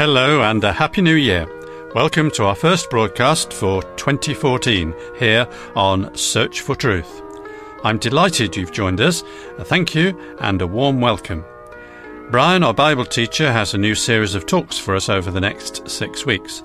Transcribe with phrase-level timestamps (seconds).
[0.00, 1.46] Hello and a Happy New Year.
[1.94, 5.46] Welcome to our first broadcast for 2014 here
[5.76, 7.20] on Search for Truth.
[7.84, 9.22] I'm delighted you've joined us.
[9.58, 11.44] A thank you and a warm welcome.
[12.30, 15.86] Brian, our Bible teacher, has a new series of talks for us over the next
[15.86, 16.62] six weeks.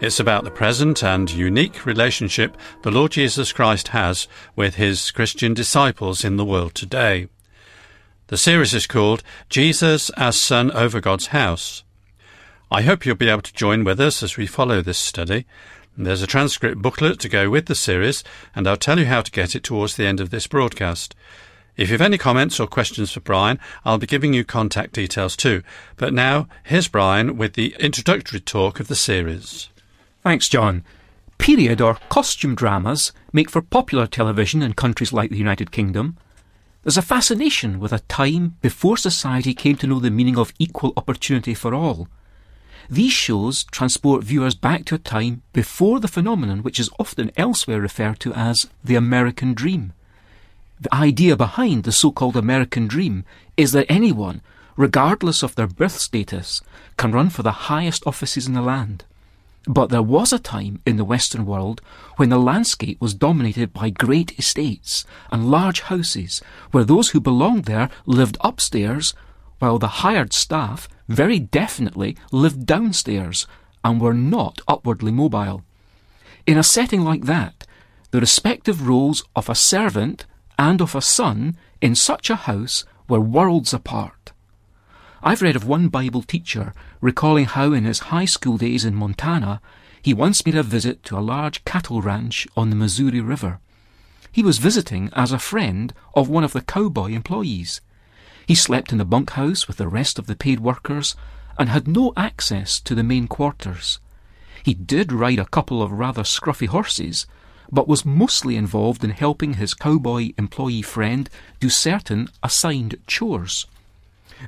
[0.00, 5.54] It's about the present and unique relationship the Lord Jesus Christ has with his Christian
[5.54, 7.28] disciples in the world today.
[8.26, 11.82] The series is called Jesus as Son over God's House.
[12.68, 15.46] I hope you'll be able to join with us as we follow this study.
[15.96, 18.24] There's a transcript booklet to go with the series,
[18.56, 21.14] and I'll tell you how to get it towards the end of this broadcast.
[21.76, 25.62] If you've any comments or questions for Brian, I'll be giving you contact details too.
[25.96, 29.68] But now, here's Brian with the introductory talk of the series.
[30.24, 30.84] Thanks, John.
[31.38, 36.16] Period or costume dramas make for popular television in countries like the United Kingdom.
[36.82, 40.94] There's a fascination with a time before society came to know the meaning of equal
[40.96, 42.08] opportunity for all.
[42.88, 47.80] These shows transport viewers back to a time before the phenomenon which is often elsewhere
[47.80, 49.92] referred to as the American dream.
[50.80, 53.24] The idea behind the so-called American dream
[53.56, 54.42] is that anyone,
[54.76, 56.60] regardless of their birth status,
[56.96, 59.04] can run for the highest offices in the land.
[59.66, 61.80] But there was a time in the Western world
[62.16, 67.64] when the landscape was dominated by great estates and large houses, where those who belonged
[67.64, 69.12] there lived upstairs,
[69.58, 73.46] while the hired staff very definitely lived downstairs
[73.84, 75.62] and were not upwardly mobile.
[76.46, 77.66] In a setting like that,
[78.10, 80.26] the respective roles of a servant
[80.58, 84.32] and of a son in such a house were worlds apart.
[85.22, 89.60] I've read of one Bible teacher recalling how in his high school days in Montana
[90.02, 93.58] he once made a visit to a large cattle ranch on the Missouri River.
[94.30, 97.80] He was visiting as a friend of one of the cowboy employees.
[98.46, 101.16] He slept in the bunkhouse with the rest of the paid workers
[101.58, 103.98] and had no access to the main quarters.
[104.62, 107.26] He did ride a couple of rather scruffy horses,
[107.72, 113.66] but was mostly involved in helping his cowboy employee friend do certain assigned chores.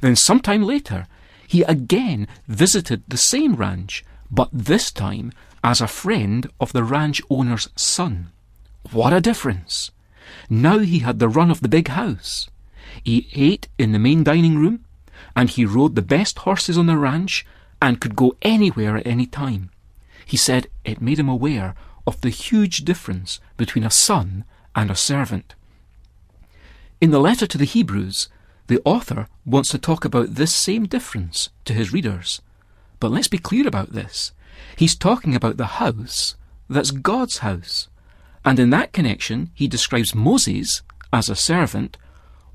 [0.01, 1.07] Then, some time later,
[1.47, 5.33] he again visited the same ranch, but this time
[5.65, 8.31] as a friend of the ranch owner's son.
[8.93, 9.91] What a difference!
[10.49, 12.49] Now he had the run of the big house.
[13.03, 14.85] He ate in the main dining room,
[15.35, 17.47] and he rode the best horses on the ranch
[17.81, 19.71] and could go anywhere at any time.
[20.27, 21.75] He said it made him aware
[22.07, 24.45] of the huge difference between a son
[24.75, 25.55] and a servant.
[27.01, 28.29] In the letter to the Hebrews,
[28.67, 32.43] the author wants to talk about this same difference to his readers.
[33.01, 34.33] But let's be clear about this.
[34.77, 36.35] He's talking about the house
[36.69, 37.89] that's God's house.
[38.45, 40.83] And in that connection, he describes Moses
[41.13, 41.97] as a servant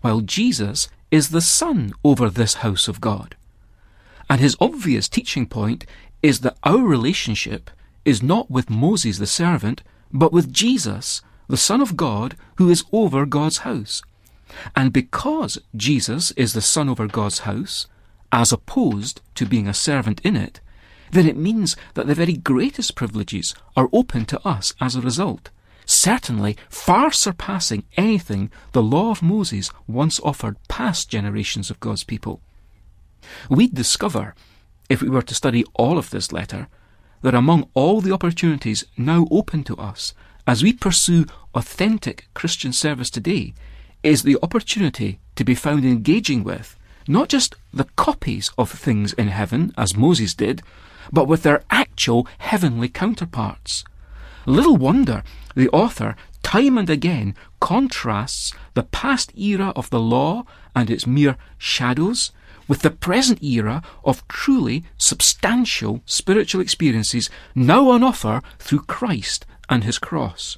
[0.03, 3.37] while Jesus is the Son over this house of God.
[4.29, 5.85] And his obvious teaching point
[6.21, 7.71] is that our relationship
[8.03, 9.81] is not with Moses the servant,
[10.11, 14.01] but with Jesus, the Son of God, who is over God's house.
[14.75, 17.87] And because Jesus is the Son over God's house,
[18.29, 20.59] as opposed to being a servant in it,
[21.11, 25.49] then it means that the very greatest privileges are open to us as a result
[26.03, 32.41] certainly far surpassing anything the law of Moses once offered past generations of God's people.
[33.49, 34.35] We'd discover,
[34.89, 36.67] if we were to study all of this letter,
[37.21, 40.13] that among all the opportunities now open to us
[40.45, 41.25] as we pursue
[41.55, 43.53] authentic Christian service today
[44.03, 46.77] is the opportunity to be found engaging with
[47.07, 50.63] not just the copies of things in heaven, as Moses did,
[51.13, 53.85] but with their actual heavenly counterparts.
[54.45, 55.23] Little wonder
[55.55, 60.43] the author, time and again, contrasts the past era of the law
[60.75, 62.31] and its mere shadows
[62.67, 69.83] with the present era of truly substantial spiritual experiences now on offer through Christ and
[69.83, 70.57] his cross.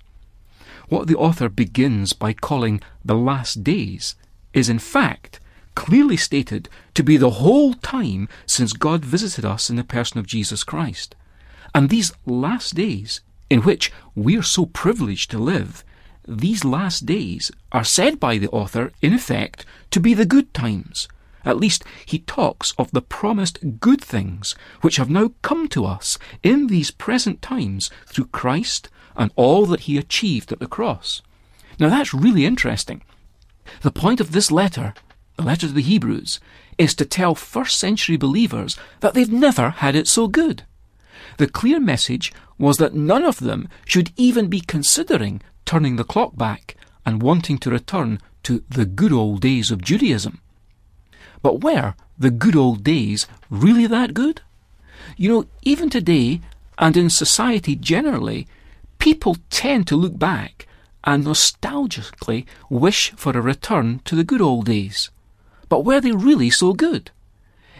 [0.88, 4.16] What the author begins by calling the last days
[4.53, 5.40] is in fact
[5.76, 10.28] clearly stated to be the whole time since God visited us in the person of
[10.28, 11.16] Jesus Christ.
[11.73, 15.84] And these last days in which we are so privileged to live,
[16.28, 21.08] these last days are said by the author, in effect, to be the good times.
[21.44, 26.18] At least he talks of the promised good things which have now come to us
[26.42, 31.22] in these present times through Christ and all that he achieved at the cross.
[31.80, 33.03] Now that's really interesting.
[33.82, 34.96] The point of this letter,
[35.38, 36.40] the letter to the Hebrews,
[36.78, 40.64] is to tell first century believers that they've never had it so good.
[41.38, 46.35] The clear message was that none of them should even be considering turning the clock
[46.35, 46.76] back
[47.06, 50.40] and wanting to return to the good old days of Judaism.
[51.41, 54.41] But were the good old days really that good?
[55.17, 56.41] You know, even today,
[56.78, 58.47] and in society generally,
[59.00, 60.68] people tend to look back
[61.03, 65.09] and nostalgically wish for a return to the good old days.
[65.70, 67.11] But were they really so good?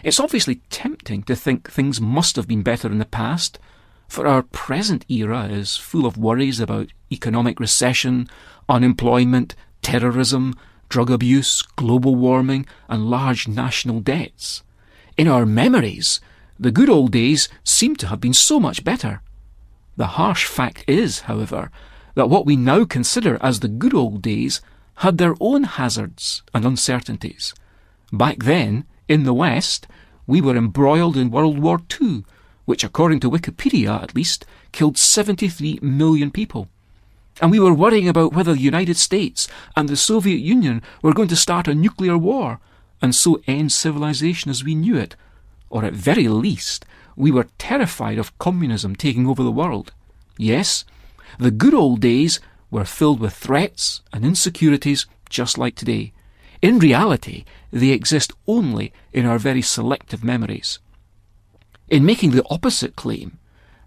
[0.06, 3.58] It's obviously tempting to think things must have been better in the past,
[4.06, 8.28] for our present era is full of worries about economic recession,
[8.68, 10.54] unemployment, terrorism,
[10.88, 14.62] drug abuse, global warming, and large national debts.
[15.16, 16.20] In our memories,
[16.56, 19.22] the good old days seem to have been so much better.
[19.96, 21.72] The harsh fact is, however,
[22.14, 24.60] that what we now consider as the good old days
[24.98, 27.54] had their own hazards and uncertainties.
[28.12, 29.86] Back then, in the West,
[30.26, 32.24] we were embroiled in World War II,
[32.64, 36.68] which, according to Wikipedia at least, killed 73 million people.
[37.40, 41.28] And we were worrying about whether the United States and the Soviet Union were going
[41.28, 42.60] to start a nuclear war
[43.02, 45.16] and so end civilization as we knew it.
[45.68, 49.92] Or at very least, we were terrified of communism taking over the world.
[50.38, 50.84] Yes,
[51.38, 56.12] the good old days were filled with threats and insecurities just like today.
[56.62, 60.78] In reality, they exist only in our very selective memories.
[61.88, 63.38] In making the opposite claim,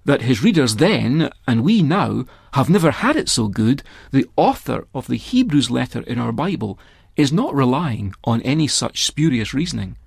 [0.06, 4.88] that his readers then, and we now, have never had it so good, the author
[4.94, 6.80] of the Hebrews letter in our Bible
[7.16, 9.98] is not relying on any such spurious reasoning.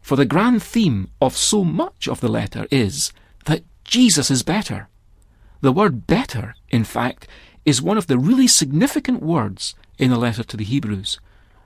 [0.00, 3.12] For the grand theme of so much of the letter is
[3.44, 4.88] that Jesus is better.
[5.60, 7.28] The word better, in fact,
[7.64, 11.20] is one of the really significant words in the letter to the Hebrews,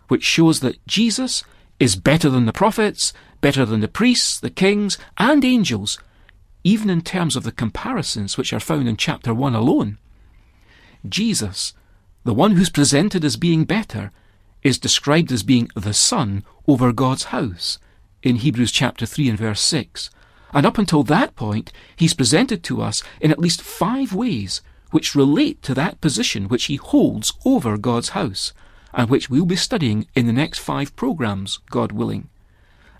[0.08, 1.44] which shows that Jesus
[1.78, 5.98] is better than the prophets, better than the priests, the kings, and angels,
[6.64, 9.98] even in terms of the comparisons which are found in chapter 1 alone.
[11.08, 11.74] Jesus,
[12.24, 14.10] the one who's presented as being better,
[14.62, 17.78] is described as being the Son over God's house
[18.22, 20.10] in Hebrews chapter 3 and verse 6.
[20.52, 25.14] And up until that point, he's presented to us in at least five ways which
[25.14, 28.52] relate to that position which he holds over God's house,
[28.96, 32.28] and which we'll be studying in the next five programs, God willing.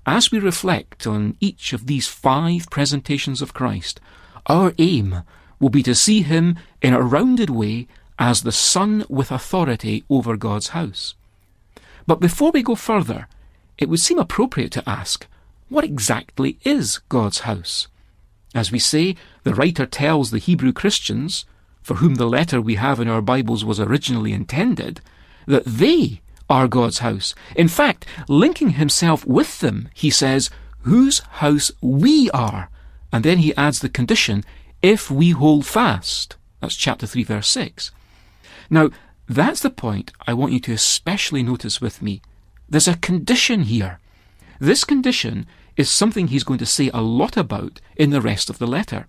[0.04, 3.98] As we reflect on each of these five presentations of Christ,
[4.44, 5.22] our aim
[5.58, 7.88] will be to see him in a rounded way
[8.18, 11.14] as the Son with authority over God's house.
[12.06, 13.26] But before we go further,
[13.78, 15.26] it would seem appropriate to ask,
[15.68, 17.88] what exactly is God's house?
[18.54, 21.46] As we say, the writer tells the Hebrew Christians,
[21.82, 25.00] for whom the letter we have in our Bibles was originally intended,
[25.46, 27.34] that they are God's house.
[27.54, 30.50] In fact, linking himself with them, he says,
[30.80, 32.70] whose house we are.
[33.12, 34.44] And then he adds the condition,
[34.82, 36.36] if we hold fast.
[36.60, 37.90] That's chapter 3, verse 6.
[38.70, 38.90] Now,
[39.28, 42.22] that's the point I want you to especially notice with me.
[42.68, 43.98] There's a condition here.
[44.60, 45.46] This condition
[45.76, 49.06] is something he's going to say a lot about in the rest of the letter.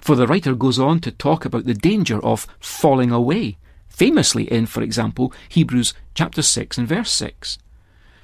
[0.00, 3.58] For the writer goes on to talk about the danger of falling away
[3.92, 7.58] famously in, for example, Hebrews chapter 6 and verse 6.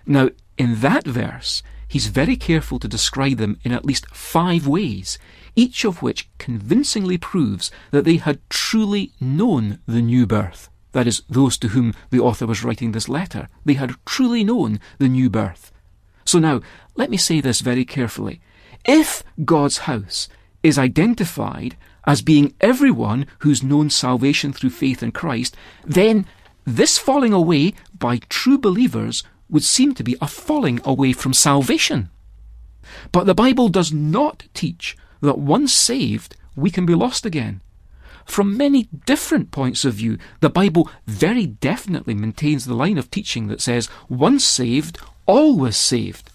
[0.06, 5.18] Now, in that verse, he's very careful to describe them in at least five ways,
[5.54, 10.70] each of which convincingly proves that they had truly known the new birth.
[10.92, 13.48] That is, those to whom the author was writing this letter.
[13.64, 15.70] They had truly known the new birth.
[16.24, 16.62] So now,
[16.96, 18.40] let me say this very carefully.
[18.84, 20.28] If God's house
[20.62, 26.26] is identified as being everyone who's known salvation through faith in Christ, then
[26.64, 32.10] this falling away by true believers would seem to be a falling away from salvation.
[33.12, 37.60] But the Bible does not teach that once saved, we can be lost again.
[38.24, 43.46] From many different points of view, the Bible very definitely maintains the line of teaching
[43.46, 46.30] that says, once saved, always saved.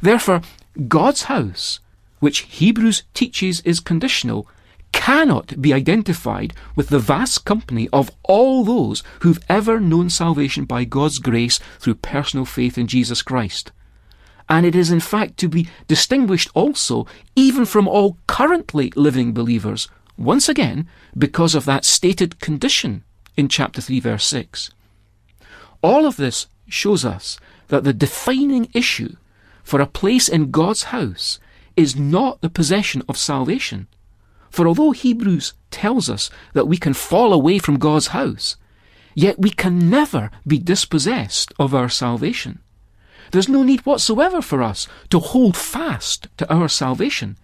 [0.00, 0.40] Therefore,
[0.88, 1.80] God's house,
[2.20, 4.48] which Hebrews teaches is conditional,
[4.94, 10.84] cannot be identified with the vast company of all those who've ever known salvation by
[10.84, 13.72] God's grace through personal faith in Jesus Christ.
[14.48, 19.88] And it is in fact to be distinguished also even from all currently living believers,
[20.16, 23.02] once again, because of that stated condition
[23.36, 24.70] in chapter 3 verse 6.
[25.82, 29.16] All of this shows us that the defining issue
[29.64, 31.40] for a place in God's house
[31.76, 33.88] is not the possession of salvation,
[34.54, 38.56] for although Hebrews tells us that we can fall away from God's house,
[39.12, 42.60] yet we can never be dispossessed of our salvation.
[43.32, 47.36] There's no need whatsoever for us to hold fast to our salvation,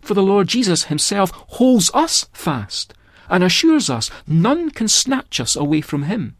[0.00, 2.94] for the Lord Jesus himself holds us fast
[3.30, 6.34] and assures us none can snatch us away from him.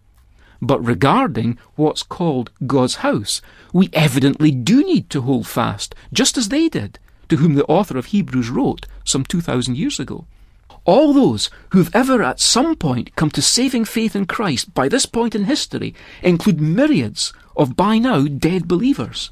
[0.60, 3.40] But regarding what's called God's house,
[3.72, 7.98] we evidently do need to hold fast, just as they did, to whom the author
[7.98, 10.26] of Hebrews wrote some 2,000 years ago.
[10.84, 15.04] All those who've ever at some point come to saving faith in Christ by this
[15.04, 19.30] point in history include myriads of by now dead believers.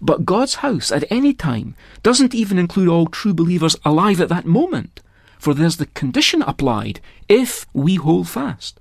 [0.00, 4.44] But God's house at any time doesn't even include all true believers alive at that
[4.44, 5.00] moment,
[5.38, 8.80] for there's the condition applied if we hold fast.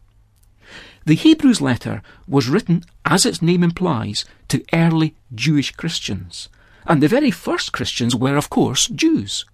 [1.06, 6.50] The Hebrews letter was written, as its name implies, to early Jewish Christians.
[6.88, 9.46] And the very first Christians were, of course, Jews.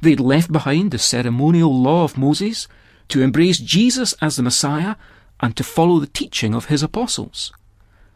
[0.00, 2.66] They'd left behind the ceremonial law of Moses
[3.08, 4.96] to embrace Jesus as the Messiah
[5.40, 7.52] and to follow the teaching of his apostles.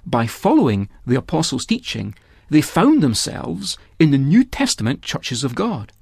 [0.06, 2.14] By following the apostles' teaching,
[2.48, 5.92] they found themselves in the New Testament churches of God.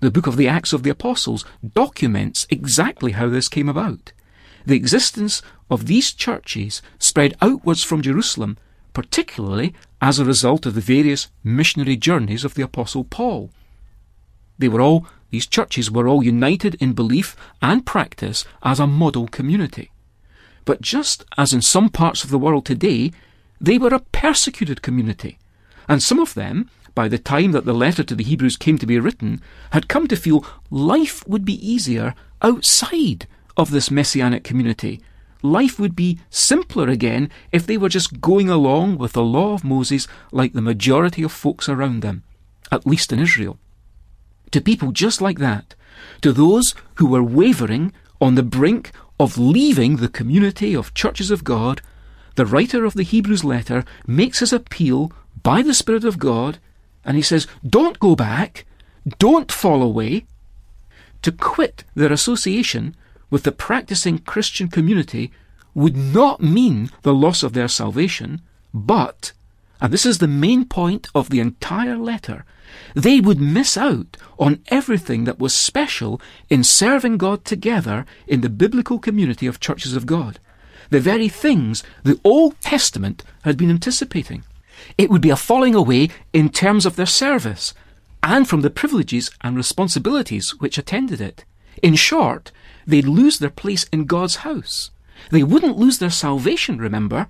[0.00, 4.12] The book of the Acts of the Apostles documents exactly how this came about.
[4.66, 8.58] The existence of these churches spread outwards from Jerusalem,
[8.92, 13.50] particularly as a result of the various missionary journeys of the Apostle Paul.
[14.58, 19.26] They were all, these churches were all united in belief and practice as a model
[19.28, 19.90] community.
[20.64, 23.12] But just as in some parts of the world today,
[23.60, 25.38] they were a persecuted community,
[25.88, 28.86] and some of them, by the time that the letter to the Hebrews came to
[28.86, 35.00] be written, had come to feel life would be easier outside of this messianic community.
[35.42, 39.64] Life would be simpler again if they were just going along with the law of
[39.64, 42.22] Moses like the majority of folks around them,
[42.70, 43.58] at least in Israel.
[44.52, 45.74] To people just like that,
[46.20, 51.42] to those who were wavering on the brink of leaving the community of churches of
[51.42, 51.80] God,
[52.36, 56.58] the writer of the Hebrews letter makes his appeal by the Spirit of God,
[57.04, 58.64] and he says, Don't go back,
[59.18, 60.24] don't fall away.
[61.22, 62.96] To quit their association
[63.32, 65.32] with the practicing Christian community
[65.74, 68.42] would not mean the loss of their salvation,
[68.74, 69.32] but,
[69.80, 72.44] and this is the main point of the entire letter,
[72.94, 76.20] they would miss out on everything that was special
[76.50, 80.38] in serving God together in the biblical community of churches of God.
[80.90, 84.44] The very things the Old Testament had been anticipating.
[84.98, 87.72] It would be a falling away in terms of their service
[88.22, 91.46] and from the privileges and responsibilities which attended it.
[91.82, 92.52] In short,
[92.86, 94.90] they'd lose their place in God's house.
[95.30, 97.28] They wouldn't lose their salvation, remember,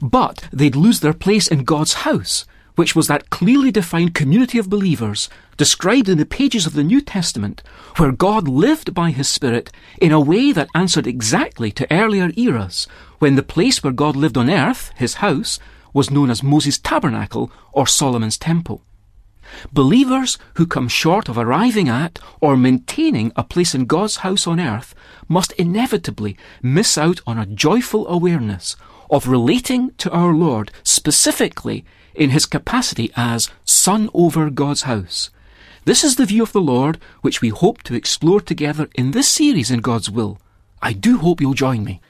[0.00, 2.44] but they'd lose their place in God's house,
[2.76, 7.00] which was that clearly defined community of believers described in the pages of the New
[7.00, 7.62] Testament,
[7.96, 12.86] where God lived by His Spirit in a way that answered exactly to earlier eras,
[13.18, 15.58] when the place where God lived on earth, His house,
[15.92, 18.82] was known as Moses' tabernacle or Solomon's temple.
[19.72, 24.60] Believers who come short of arriving at or maintaining a place in God's house on
[24.60, 24.94] earth
[25.28, 28.76] must inevitably miss out on a joyful awareness
[29.10, 35.30] of relating to our Lord specifically in his capacity as Son over God's house.
[35.84, 39.28] This is the view of the Lord which we hope to explore together in this
[39.28, 40.38] series in God's will.
[40.80, 42.00] I do hope you'll join me.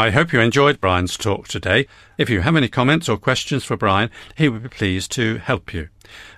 [0.00, 1.86] I hope you enjoyed Brian's talk today.
[2.16, 5.74] If you have any comments or questions for Brian, he would be pleased to help
[5.74, 5.90] you.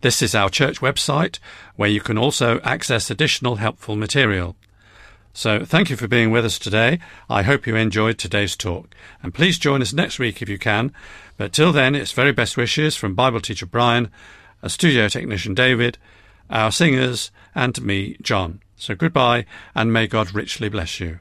[0.00, 1.40] This is our church website
[1.74, 4.54] where you can also access additional helpful material.
[5.36, 7.00] So thank you for being with us today.
[7.28, 8.94] I hope you enjoyed today's talk.
[9.20, 10.92] And please join us next week if you can.
[11.36, 14.12] But till then, it's very best wishes from Bible teacher Brian,
[14.62, 15.98] a studio technician David,
[16.50, 18.60] our singers, and me, John.
[18.76, 21.18] So goodbye, and may God richly bless you.